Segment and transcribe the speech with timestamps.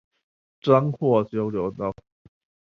[0.61, 1.93] 彰化交流道